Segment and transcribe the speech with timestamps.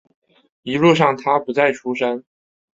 [0.63, 2.23] 一路上他不再出声